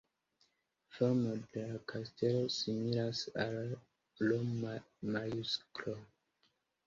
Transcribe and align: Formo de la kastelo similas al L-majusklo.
Formo 0.93 1.33
de 1.55 1.65
la 1.73 1.81
kastelo 1.91 2.39
similas 2.55 3.21
al 3.43 3.59
L-majusklo. 4.29 5.97